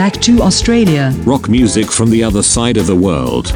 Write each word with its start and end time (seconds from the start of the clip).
back 0.00 0.14
to 0.14 0.40
Australia. 0.40 1.12
Rock 1.26 1.50
music 1.50 1.92
from 1.92 2.08
the 2.08 2.24
other 2.24 2.42
side 2.42 2.78
of 2.78 2.86
the 2.86 2.96
world. 2.96 3.52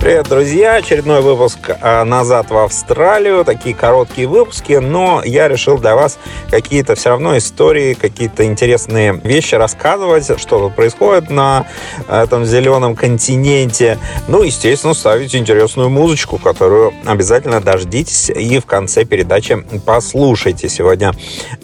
Привет, 0.00 0.30
друзья! 0.30 0.76
Очередной 0.76 1.20
выпуск 1.20 1.58
а, 1.82 2.04
«Назад 2.06 2.50
в 2.50 2.56
Австралию». 2.56 3.44
Такие 3.44 3.74
короткие 3.74 4.28
выпуски, 4.28 4.72
но 4.72 5.20
я 5.22 5.46
решил 5.46 5.76
для 5.76 5.94
вас 5.94 6.18
какие-то 6.50 6.94
все 6.94 7.10
равно 7.10 7.36
истории, 7.36 7.92
какие-то 7.92 8.46
интересные 8.46 9.20
вещи 9.22 9.56
рассказывать, 9.56 10.40
что 10.40 10.70
происходит 10.70 11.28
на 11.28 11.66
этом 12.08 12.46
зеленом 12.46 12.96
континенте. 12.96 13.98
Ну, 14.26 14.42
естественно, 14.42 14.94
ставить 14.94 15.34
интересную 15.36 15.90
музычку, 15.90 16.38
которую 16.38 16.94
обязательно 17.04 17.60
дождитесь 17.60 18.30
и 18.30 18.58
в 18.58 18.64
конце 18.64 19.04
передачи 19.04 19.62
послушайте. 19.84 20.70
Сегодня 20.70 21.12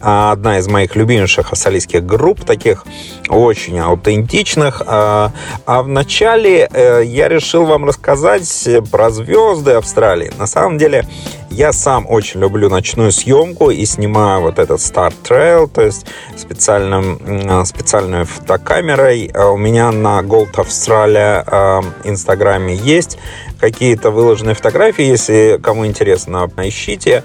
а, 0.03 0.33
одна 0.33 0.59
из 0.59 0.69
моих 0.69 0.95
любимейших 0.95 1.53
австралийских 1.53 2.05
групп, 2.05 2.45
таких 2.45 2.85
очень 3.31 3.79
аутентичных. 3.79 4.83
А, 4.85 5.33
а 5.65 5.83
в 5.83 5.89
начале 5.89 6.69
э, 6.71 7.03
я 7.03 7.29
решил 7.29 7.65
вам 7.65 7.87
рассказать 7.87 8.26
рассказать 8.27 8.91
про 8.91 9.11
звезды 9.11 9.73
Австралии. 9.73 10.33
На 10.39 10.47
самом 10.47 10.79
деле, 10.79 11.07
я 11.51 11.73
сам 11.73 12.07
очень 12.09 12.41
люблю 12.41 12.69
ночную 12.69 13.13
съемку 13.13 13.71
и 13.71 13.85
снимаю 13.87 14.43
вот 14.43 14.59
этот 14.59 14.81
Star 14.81 15.13
Trail, 15.23 15.69
то 15.69 15.83
есть 15.83 16.07
специальным, 16.37 17.65
специальной 17.65 18.25
фотокамерой. 18.25 19.31
А 19.35 19.51
у 19.51 19.57
меня 19.57 19.93
на 19.93 20.21
Gold 20.21 20.53
Australia 20.55 21.43
а, 21.47 21.83
инстаграме 22.05 22.75
есть 22.75 23.19
какие-то 23.61 24.11
выложенные 24.11 24.55
фотографии, 24.55 25.05
если 25.05 25.59
кому 25.63 25.87
интересно, 25.87 26.51
ищите. 26.59 27.23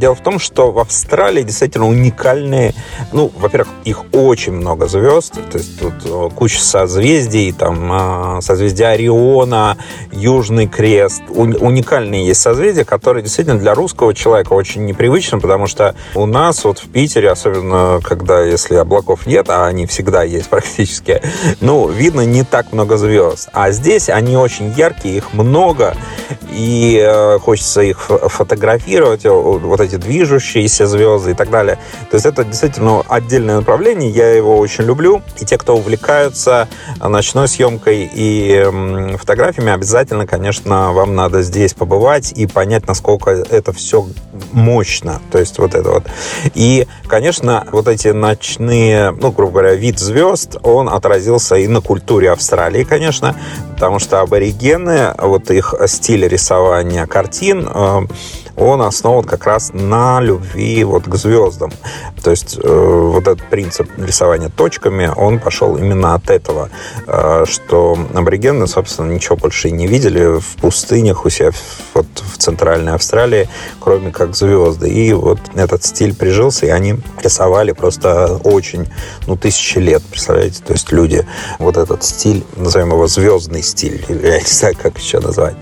Дело 0.00 0.14
в 0.14 0.22
том, 0.22 0.38
что 0.38 0.72
в 0.72 0.78
Австралии 0.78 1.42
действительно 1.42 1.86
уникальные, 1.86 2.72
ну, 3.12 3.30
во-первых, 3.36 3.68
их 3.84 4.06
очень 4.12 4.54
много 4.54 4.86
звезд, 4.86 5.34
то 5.34 5.58
есть 5.58 5.78
тут 5.78 5.92
э, 6.06 6.30
куча 6.34 6.58
созвездий, 6.58 7.52
там 7.52 8.38
э, 8.38 8.40
созвездие 8.40 8.88
Ориона, 8.88 9.76
Южный 10.10 10.68
Крест, 10.68 11.20
уникальные 11.28 12.24
есть 12.24 12.40
созвездия, 12.40 12.86
которые 12.86 13.22
действительно 13.22 13.58
для 13.58 13.74
русского 13.74 14.14
человека 14.14 14.54
очень 14.54 14.86
непривычны, 14.86 15.38
потому 15.38 15.66
что 15.66 15.94
у 16.14 16.24
нас 16.24 16.64
вот 16.64 16.78
в 16.78 16.88
Питере, 16.88 17.30
особенно 17.30 18.00
когда, 18.02 18.42
если 18.42 18.76
облаков 18.76 19.26
нет, 19.26 19.50
а 19.50 19.66
они 19.66 19.84
всегда 19.84 20.22
есть 20.22 20.48
практически, 20.48 21.20
ну, 21.60 21.88
видно 21.88 22.22
не 22.24 22.42
так 22.42 22.72
много 22.72 22.96
звезд. 22.96 23.50
А 23.52 23.70
здесь 23.70 24.08
они 24.08 24.38
очень 24.38 24.72
яркие, 24.72 25.18
их 25.18 25.34
много, 25.34 25.94
и 26.50 26.98
э, 27.06 27.38
хочется 27.38 27.82
их 27.82 27.98
фотографировать, 28.00 29.26
вот 29.26 29.80
эти 29.89 29.89
движущиеся 29.96 30.86
звезды 30.86 31.32
и 31.32 31.34
так 31.34 31.50
далее. 31.50 31.78
То 32.10 32.16
есть 32.16 32.26
это 32.26 32.44
действительно 32.44 33.02
отдельное 33.08 33.56
направление, 33.56 34.10
я 34.10 34.30
его 34.32 34.58
очень 34.58 34.84
люблю, 34.84 35.22
и 35.40 35.44
те, 35.44 35.58
кто 35.58 35.76
увлекаются 35.76 36.68
ночной 37.00 37.48
съемкой 37.48 38.10
и 38.12 39.16
фотографиями, 39.18 39.72
обязательно, 39.72 40.26
конечно, 40.26 40.92
вам 40.92 41.14
надо 41.14 41.42
здесь 41.42 41.74
побывать 41.74 42.32
и 42.32 42.46
понять, 42.46 42.86
насколько 42.86 43.30
это 43.30 43.72
все 43.72 44.06
мощно, 44.52 45.20
то 45.30 45.38
есть 45.38 45.58
вот 45.58 45.74
это 45.74 45.90
вот. 45.90 46.04
И, 46.54 46.86
конечно, 47.06 47.66
вот 47.72 47.88
эти 47.88 48.08
ночные, 48.08 49.10
ну, 49.10 49.30
грубо 49.30 49.60
говоря, 49.60 49.74
вид 49.74 49.98
звезд, 49.98 50.56
он 50.62 50.88
отразился 50.88 51.56
и 51.56 51.66
на 51.66 51.80
культуре 51.80 52.30
Австралии, 52.30 52.84
конечно, 52.84 53.36
потому 53.74 53.98
что 53.98 54.20
аборигены, 54.20 55.14
вот 55.18 55.50
их 55.50 55.74
стиль 55.86 56.26
рисования 56.26 57.06
картин, 57.06 57.68
э, 57.72 58.00
он 58.60 58.82
основан 58.82 59.24
как 59.24 59.46
раз 59.46 59.70
на 59.72 60.20
любви 60.20 60.84
вот 60.84 61.04
к 61.04 61.14
звездам. 61.16 61.72
То 62.22 62.30
есть 62.30 62.58
э, 62.62 62.68
вот 62.68 63.26
этот 63.26 63.42
принцип 63.48 63.88
рисования 63.96 64.50
точками, 64.50 65.10
он 65.16 65.38
пошел 65.38 65.76
именно 65.76 66.14
от 66.14 66.28
этого, 66.28 66.68
э, 67.06 67.44
что 67.48 67.98
аборигены, 68.14 68.66
собственно, 68.66 69.10
ничего 69.10 69.36
больше 69.36 69.68
и 69.68 69.72
не 69.72 69.86
видели 69.86 70.38
в 70.38 70.56
пустынях 70.60 71.24
у 71.24 71.30
себя 71.30 71.52
вот 71.94 72.06
в 72.14 72.36
Центральной 72.36 72.94
Австралии, 72.94 73.48
кроме 73.80 74.12
как 74.12 74.36
звезды. 74.36 74.90
И 74.90 75.12
вот 75.14 75.40
этот 75.54 75.82
стиль 75.82 76.14
прижился, 76.14 76.66
и 76.66 76.68
они 76.68 76.96
рисовали 77.22 77.72
просто 77.72 78.40
очень, 78.44 78.88
ну, 79.26 79.36
тысячи 79.36 79.78
лет, 79.78 80.02
представляете? 80.02 80.62
То 80.66 80.74
есть 80.74 80.92
люди 80.92 81.26
вот 81.58 81.78
этот 81.78 82.04
стиль, 82.04 82.44
назовем 82.56 82.90
его 82.90 83.06
звездный 83.06 83.62
стиль, 83.62 84.04
я 84.08 84.38
не 84.38 84.46
знаю, 84.46 84.76
как 84.80 84.98
еще 84.98 85.20
назвать. 85.20 85.56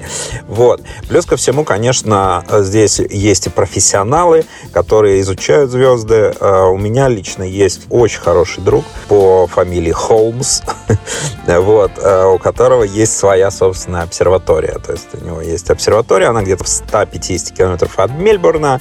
Вот. 0.48 0.82
Плюс 1.08 1.24
ко 1.24 1.36
всему, 1.36 1.64
конечно, 1.64 2.44
здесь 2.60 2.87
есть 2.98 3.46
и 3.46 3.50
профессионалы, 3.50 4.44
которые 4.72 5.20
изучают 5.20 5.70
звезды. 5.70 6.34
А 6.40 6.66
у 6.66 6.76
меня 6.76 7.08
лично 7.08 7.42
есть 7.42 7.82
очень 7.90 8.20
хороший 8.20 8.62
друг 8.62 8.84
по 9.08 9.46
фамилии 9.46 9.92
Холмс, 9.92 10.62
вот, 11.46 11.92
а 11.98 12.28
у 12.28 12.38
которого 12.38 12.82
есть 12.82 13.16
своя 13.16 13.50
собственная 13.50 14.02
обсерватория. 14.02 14.78
То 14.78 14.92
есть 14.92 15.08
у 15.12 15.24
него 15.24 15.40
есть 15.40 15.70
обсерватория, 15.70 16.30
она 16.30 16.42
где-то 16.42 16.64
в 16.64 16.68
150 16.68 17.56
километров 17.56 17.98
от 17.98 18.10
Мельбурна, 18.12 18.80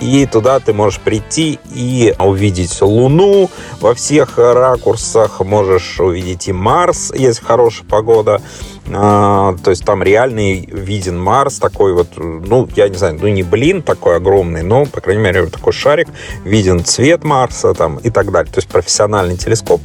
и 0.00 0.26
туда 0.26 0.60
ты 0.60 0.72
можешь 0.72 1.00
прийти 1.00 1.58
и 1.74 2.14
увидеть 2.18 2.80
Луну 2.80 3.50
во 3.80 3.94
всех 3.94 4.38
ракурсах, 4.38 5.40
можешь 5.40 6.00
увидеть 6.00 6.48
и 6.48 6.52
Марс, 6.52 7.12
если 7.14 7.44
хорошая 7.44 7.86
погода, 7.88 8.40
то 8.90 9.56
есть 9.66 9.84
там 9.84 10.02
реальный 10.02 10.66
виден 10.66 11.20
Марс, 11.20 11.58
такой 11.58 11.92
вот, 11.92 12.08
ну, 12.16 12.68
я 12.74 12.88
не 12.88 12.96
знаю, 12.96 13.18
ну 13.20 13.28
не 13.28 13.42
блин 13.42 13.82
такой 13.82 14.16
огромный, 14.16 14.62
но, 14.62 14.86
по 14.86 15.00
крайней 15.00 15.22
мере, 15.22 15.46
такой 15.46 15.72
шарик, 15.72 16.08
виден 16.44 16.84
цвет 16.84 17.24
Марса 17.24 17.74
там 17.74 17.98
и 17.98 18.10
так 18.10 18.30
далее. 18.32 18.52
То 18.52 18.58
есть 18.58 18.68
профессиональный 18.68 19.36
телескоп, 19.36 19.82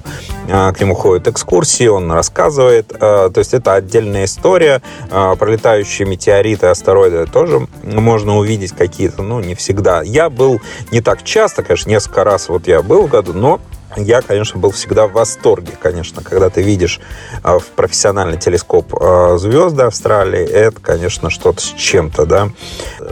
а, 0.50 0.72
к 0.72 0.80
нему 0.80 0.96
ходят 0.96 1.28
экскурсии, 1.28 1.88
он 1.88 2.12
рассказывает. 2.12 2.94
А, 3.00 3.30
то 3.30 3.40
есть 3.40 3.54
это 3.54 3.74
отдельная 3.74 4.26
история. 4.26 4.82
Пролетающие 5.10 6.08
метеориты, 6.08 6.68
астероиды 6.68 7.26
тоже 7.26 7.68
можно 7.84 8.38
увидеть 8.38 8.72
какие-то, 8.72 9.22
ну, 9.22 9.40
не 9.40 9.56
всегда. 9.56 10.02
Я 10.02 10.30
был 10.30 10.62
не 10.92 11.02
так 11.02 11.24
часто, 11.24 11.64
конечно, 11.64 11.90
несколько 11.90 12.24
раз 12.24 12.50
вот 12.50 12.68
я 12.68 12.82
был 12.82 13.08
в 13.08 13.10
году, 13.10 13.34
но 13.34 13.60
я, 13.98 14.22
конечно, 14.22 14.60
был 14.60 14.72
всегда 14.72 15.08
в 15.08 15.14
восторге, 15.14 15.74
конечно, 15.80 16.24
когда 16.24 16.50
ты 16.50 16.62
видишь 16.62 17.00
а, 17.44 17.60
в 17.60 17.66
профессиональный 17.68 18.38
телескоп 18.38 18.94
а, 19.00 19.38
звезды 19.38 19.84
Австралии, 19.84 20.44
это, 20.44 20.80
конечно, 20.80 21.30
что-то 21.30 21.62
с 21.62 21.74
чем-то, 21.74 22.26
да. 22.26 22.50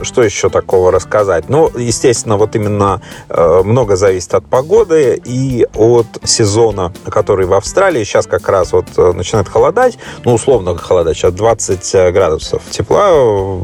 Что 0.02 0.22
еще 0.22 0.50
такого 0.50 0.90
рассказать? 0.90 1.48
Ну, 1.48 1.70
естественно, 1.76 2.36
вот 2.36 2.56
именно 2.56 3.00
а, 3.28 3.62
много 3.62 3.96
зависит 3.96 4.34
от 4.34 4.46
погоды 4.46 5.20
и 5.24 5.66
от 5.74 6.06
сезона, 6.24 6.92
который 7.08 7.46
в 7.46 7.54
Австралии. 7.54 8.04
Сейчас 8.04 8.26
как 8.26 8.48
раз 8.48 8.72
вот 8.72 8.86
начинает 8.96 9.48
холодать, 9.48 9.98
ну, 10.24 10.34
условно 10.34 10.76
холодать, 10.76 11.16
сейчас 11.16 11.32
20 11.32 12.12
градусов 12.12 12.62
тепла, 12.70 13.10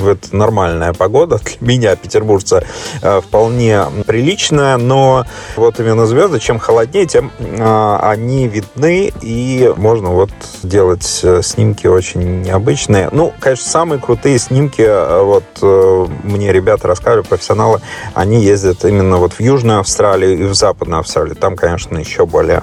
это 0.03 0.37
нормальная 0.37 0.93
погода 0.93 1.39
для 1.45 1.69
меня, 1.69 1.97
петербуржца, 1.97 2.65
вполне 3.01 3.85
приличная, 4.07 4.77
но 4.77 5.25
вот 5.57 5.81
именно 5.81 6.07
звезды, 6.07 6.39
чем 6.39 6.59
холоднее, 6.59 7.08
тем 7.09 7.33
а, 7.59 7.99
они 8.03 8.47
видны, 8.47 9.13
и 9.21 9.73
можно 9.77 10.11
вот 10.11 10.31
делать 10.63 11.21
э, 11.23 11.43
снимки 11.43 11.87
очень 11.87 12.43
необычные. 12.43 13.09
Ну, 13.11 13.33
конечно, 13.41 13.69
самые 13.69 14.01
крутые 14.01 14.39
снимки, 14.39 14.83
э, 14.83 15.23
вот 15.23 15.45
э, 15.63 16.07
мне 16.23 16.53
ребята 16.53 16.87
рассказывали, 16.89 17.27
профессионалы, 17.27 17.81
они 18.15 18.43
ездят 18.43 18.85
именно 18.85 19.17
вот 19.17 19.33
в 19.33 19.41
Южную 19.41 19.81
Австралию 19.81 20.39
и 20.39 20.45
в 20.45 20.55
Западную 20.55 21.01
Австралию. 21.01 21.35
Там, 21.35 21.57
конечно, 21.57 21.99
еще 21.99 22.27
более 22.27 22.63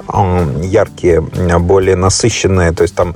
яркие, 0.62 1.22
более 1.22 1.96
насыщенные. 1.96 2.72
То 2.72 2.84
есть 2.84 2.96
там, 2.96 3.16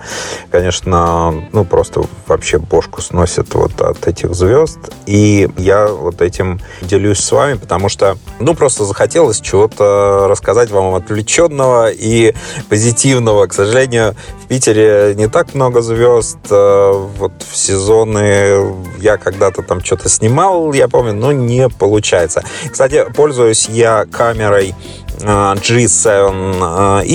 конечно, 0.51 1.33
ну, 1.51 1.65
просто 1.65 2.03
вообще 2.27 2.57
бошку 2.57 3.01
сносят 3.01 3.53
вот 3.53 3.79
от 3.81 4.07
этих 4.07 4.33
звезд. 4.33 4.79
И 5.05 5.49
я 5.57 5.87
вот 5.87 6.21
этим 6.21 6.59
делюсь 6.81 7.19
с 7.19 7.31
вами, 7.31 7.55
потому 7.55 7.89
что, 7.89 8.17
ну, 8.39 8.55
просто 8.55 8.85
захотелось 8.85 9.39
чего-то 9.39 10.27
рассказать 10.27 10.71
вам 10.71 10.95
от 10.95 11.09
отвлеченного 11.19 11.91
и 11.91 12.33
позитивного. 12.69 13.47
К 13.47 13.53
сожалению, 13.53 14.15
в 14.43 14.47
Питере 14.47 15.13
не 15.15 15.27
так 15.27 15.53
много 15.53 15.81
звезд. 15.81 16.37
Э, 16.49 16.91
вот 17.17 17.31
в 17.51 17.55
сезоны 17.55 18.73
я 18.99 19.17
когда-то 19.17 19.61
там 19.61 19.83
что-то 19.83 20.09
снимал, 20.09 20.73
я 20.73 20.87
помню, 20.87 21.13
но 21.13 21.31
не 21.31 21.69
получается. 21.69 22.43
Кстати, 22.71 23.05
пользуюсь 23.15 23.69
я 23.69 24.05
камерой 24.05 24.73
G7X, 25.19 27.05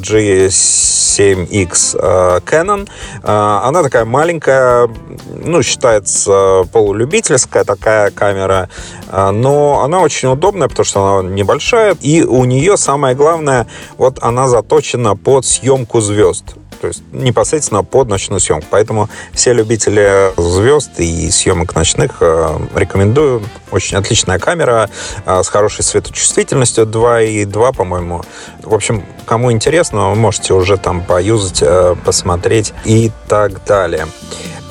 G7X 0.00 1.96
Canon. 2.44 2.88
Она 3.22 3.82
такая 3.82 4.04
маленькая, 4.04 4.88
ну, 5.44 5.62
считается 5.62 6.64
полулюбительская 6.72 7.64
такая 7.64 8.10
камера, 8.10 8.68
но 9.12 9.82
она 9.84 10.00
очень 10.00 10.28
удобная, 10.28 10.68
потому 10.68 10.84
что 10.84 11.18
она 11.18 11.28
небольшая, 11.30 11.96
и 12.00 12.22
у 12.22 12.44
нее 12.44 12.76
самое 12.76 13.14
главное, 13.14 13.66
вот 13.96 14.18
она 14.20 14.48
заточена 14.48 15.16
под 15.16 15.44
съемку 15.44 16.00
звезд. 16.00 16.56
То 16.84 16.88
есть 16.88 17.02
непосредственно 17.12 17.82
под 17.82 18.08
ночную 18.08 18.40
съемку. 18.40 18.66
Поэтому 18.68 19.08
все 19.32 19.54
любители 19.54 20.34
звезд 20.36 20.90
и 21.00 21.30
съемок 21.30 21.74
ночных 21.74 22.16
э, 22.20 22.58
рекомендую. 22.74 23.42
Очень 23.70 23.96
отличная 23.96 24.38
камера 24.38 24.90
э, 25.24 25.42
с 25.42 25.48
хорошей 25.48 25.82
светочувствительностью 25.82 26.84
2.2, 26.84 27.74
по-моему. 27.74 28.22
В 28.62 28.74
общем, 28.74 29.02
кому 29.24 29.50
интересно, 29.50 30.10
вы 30.10 30.16
можете 30.16 30.52
уже 30.52 30.76
там 30.76 31.00
поюзать, 31.00 31.62
э, 31.62 31.96
посмотреть 32.04 32.74
и 32.84 33.10
так 33.28 33.64
далее. 33.64 34.06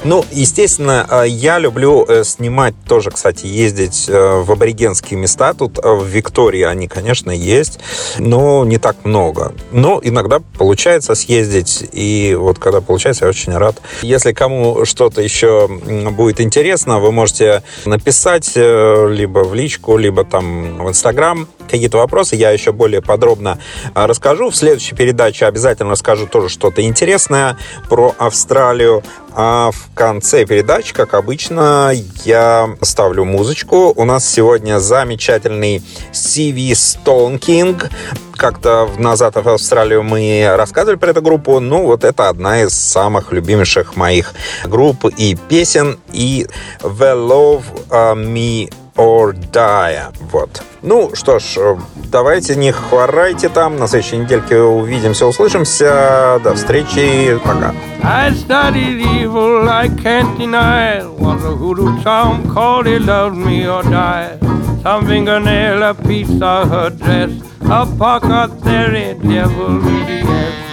Ну, 0.05 0.25
естественно, 0.31 1.07
э, 1.09 1.27
я 1.29 1.59
люблю 1.59 2.05
э, 2.05 2.25
снимать 2.25 2.75
тоже, 2.87 3.09
кстати, 3.09 3.45
ездить 3.45 4.05
э, 4.09 4.41
в 4.41 4.51
аборигенские 4.51 5.17
места. 5.17 5.53
Тут 5.53 5.79
в 5.81 6.05
Виктории 6.05 6.63
они, 6.63 6.89
конечно, 6.89 7.31
есть, 7.31 7.79
но 8.17 8.65
не 8.65 8.77
так 8.79 8.97
много. 9.05 9.53
Но 9.71 10.01
иногда 10.03 10.41
получается 10.57 11.15
съездить, 11.15 11.85
и 11.93 12.35
вот 12.37 12.59
когда 12.59 12.81
получается, 12.81 13.25
я 13.25 13.29
очень 13.29 13.55
рад. 13.55 13.77
Если 14.01 14.33
кому 14.33 14.83
что-то 14.83 15.21
еще 15.21 15.69
будет 16.11 16.41
интересно, 16.41 16.99
вы 16.99 17.13
можете 17.13 17.63
написать 17.85 18.51
либо 18.55 19.39
в 19.39 19.53
личку, 19.53 19.97
либо 19.97 20.25
там 20.25 20.83
в 20.83 20.89
Инстаграм 20.89 21.47
какие-то 21.73 21.97
вопросы, 21.97 22.35
я 22.35 22.51
еще 22.51 22.71
более 22.71 23.01
подробно 23.01 23.57
расскажу. 23.95 24.51
В 24.51 24.55
следующей 24.55 24.95
передаче 24.95 25.47
обязательно 25.47 25.91
расскажу 25.91 26.27
тоже 26.27 26.49
что-то 26.49 26.83
интересное 26.83 27.57
про 27.89 28.13
Австралию. 28.19 29.03
А 29.35 29.71
в 29.71 29.89
конце 29.95 30.45
передачи, 30.45 30.93
как 30.93 31.15
обычно, 31.15 31.91
я 32.23 32.69
ставлю 32.81 33.25
музычку. 33.25 33.91
У 33.95 34.05
нас 34.05 34.29
сегодня 34.29 34.77
замечательный 34.77 35.81
CV 36.11 36.73
Stone. 36.73 37.89
Как-то 38.35 38.89
назад 38.99 39.35
в 39.35 39.49
Австралию 39.49 40.03
мы 40.03 40.53
рассказывали 40.55 40.97
про 40.97 41.09
эту 41.09 41.23
группу. 41.23 41.59
Ну, 41.59 41.85
вот 41.85 42.03
это 42.03 42.29
одна 42.29 42.61
из 42.61 42.73
самых 42.73 43.31
любимейших 43.31 43.95
моих 43.95 44.33
групп 44.65 45.05
и 45.17 45.35
песен. 45.49 45.97
И 46.11 46.45
The 46.81 47.15
Love 47.15 47.63
Me 47.89 48.71
or 48.95 49.33
Die. 49.33 49.99
Вот. 50.31 50.61
Ну 50.81 51.11
что 51.13 51.39
ж, 51.39 51.57
э, 51.57 51.77
давайте 52.11 52.55
не 52.55 52.71
хворайте 52.71 53.49
там. 53.49 53.77
На 53.77 53.87
следующей 53.87 54.17
недельке 54.17 54.59
увидимся, 54.59 55.25
услышимся. 55.25 56.39
До 56.43 56.53
встречи. 56.53 57.39
Пока. 57.43 57.73
I 58.03 58.31
studied 58.31 58.99
evil, 58.99 59.69
I 59.69 59.87
can't 59.87 60.37
deny 60.37 61.01
Was 61.17 61.41
a 61.45 61.55
hoodoo 61.55 62.03
charm 62.03 62.53
called 62.53 62.85
he 62.85 62.99
loved 62.99 63.37
me 63.37 63.65
or 63.65 63.81
die 63.81 64.37
Some 64.83 65.07
fingernail, 65.07 65.81
a 65.83 65.93
piece 65.93 66.41
of 66.41 66.69
her 66.69 66.89
dress 66.89 67.31
A 67.61 67.85
pocket 67.97 68.51
theory, 68.61 69.13
devil 69.23 69.81
yes 69.85 70.63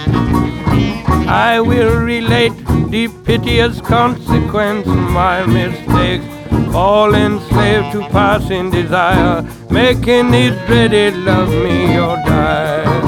I 1.27 1.59
will 1.59 1.99
relate 1.99 2.53
the 2.89 3.07
piteous 3.25 3.79
consequence 3.81 4.87
of 4.87 4.97
my 5.11 5.45
mistakes 5.45 6.25
all 6.73 7.13
enslaved 7.13 7.91
to 7.91 8.01
passing 8.09 8.69
desire, 8.69 9.41
making 9.69 10.33
it 10.33 10.53
dreaded 10.67 11.15
love 11.15 11.49
me 11.49 11.97
or 11.97 12.15
die. 12.17 13.01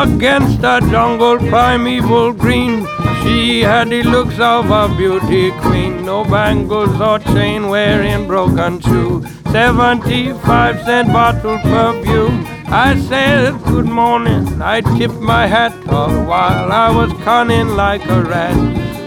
Against 0.00 0.58
a 0.62 0.80
jungle 0.90 1.38
primeval 1.38 2.32
green, 2.32 2.86
she 3.22 3.60
had 3.60 3.90
the 3.90 4.02
looks 4.02 4.38
of 4.38 4.70
a 4.70 4.88
beauty 4.96 5.50
queen. 5.62 6.04
No 6.04 6.24
bangles 6.24 7.00
or 7.00 7.18
chain 7.18 7.68
wearing 7.68 8.26
broken 8.26 8.80
shoe. 8.80 9.24
75 9.50 10.84
cent 10.84 11.08
bottle 11.08 11.58
perfume. 11.58 12.44
I 12.66 12.98
said 13.08 13.62
good 13.64 13.86
morning. 13.86 14.60
I 14.60 14.80
tipped 14.80 15.20
my 15.20 15.46
hat 15.46 15.72
off 15.88 16.12
while 16.28 16.70
I 16.70 16.90
was 16.90 17.12
cunning 17.24 17.68
like 17.76 18.04
a 18.06 18.22
rat. 18.22 18.56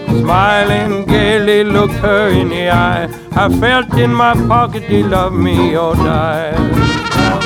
Smiling 0.08 1.06
gaily 1.06 1.64
looked 1.64 1.94
her 1.94 2.28
in 2.28 2.48
the 2.48 2.70
eye. 2.70 3.04
I 3.32 3.48
felt 3.60 3.96
in 3.98 4.12
my 4.12 4.34
pocket, 4.46 4.82
he 4.82 5.02
loved 5.02 5.36
me 5.36 5.76
or 5.76 5.94
die. 5.94 7.41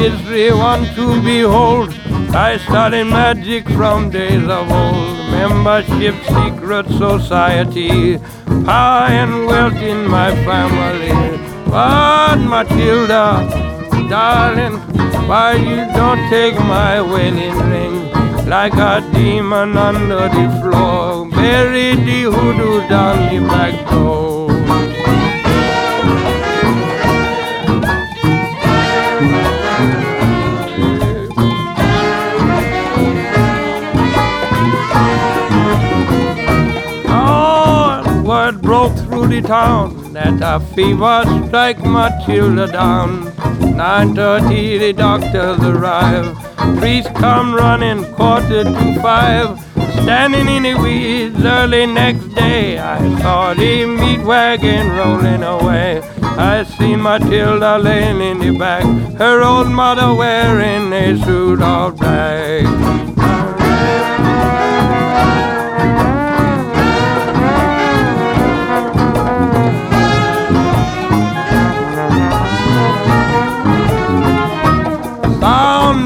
History 0.00 0.50
one 0.50 0.84
to 0.94 1.06
behold. 1.22 1.90
I 2.34 2.56
studied 2.56 3.04
magic 3.04 3.68
from 3.68 4.10
days 4.10 4.48
of 4.58 4.72
old. 4.72 5.18
Membership, 5.36 6.14
secret 6.36 6.86
society, 7.04 8.18
power 8.64 9.08
and 9.22 9.46
wealth 9.46 9.80
in 9.92 10.08
my 10.08 10.30
family. 10.48 11.12
But 11.70 12.38
Matilda, 12.52 13.26
darling, 14.08 14.76
why 15.28 15.52
you 15.70 15.80
don't 15.98 16.22
take 16.30 16.56
my 16.76 17.00
wedding 17.00 17.58
ring? 17.70 17.96
Like 18.48 18.74
a 18.74 18.94
demon 19.12 19.76
under 19.76 20.28
the 20.36 20.46
floor, 20.60 21.28
bury 21.28 21.94
the 22.06 22.22
hoodoo 22.34 22.88
down 22.88 23.16
the 23.32 23.40
back 23.46 23.74
door. 23.90 24.39
Broke 38.52 38.96
through 38.96 39.28
the 39.28 39.40
town 39.40 40.12
that 40.12 40.40
a 40.42 40.60
fever 40.74 41.24
strike 41.46 41.78
Matilda 41.84 42.66
down. 42.66 43.26
9.30 43.60 44.78
the 44.78 44.92
doctors 44.92 45.60
arrive. 45.60 46.34
Priest 46.78 47.14
come 47.14 47.54
running 47.54 48.04
quarter 48.14 48.64
to 48.64 49.00
five. 49.02 49.58
Standing 50.02 50.48
in 50.48 50.62
the 50.62 50.74
weeds 50.74 51.44
early 51.44 51.86
next 51.86 52.26
day, 52.34 52.78
I 52.78 52.98
saw 53.20 53.54
the 53.54 53.86
meat 53.86 54.24
wagon 54.24 54.88
rolling 54.96 55.42
away. 55.42 56.00
I 56.22 56.64
seen 56.64 57.02
Matilda 57.02 57.78
laying 57.78 58.20
in 58.20 58.38
the 58.38 58.58
back, 58.58 58.84
her 59.18 59.42
old 59.42 59.68
mother 59.68 60.14
wearing 60.14 60.92
a 60.92 61.22
suit 61.24 61.60
of 61.60 61.96
black. 61.98 63.09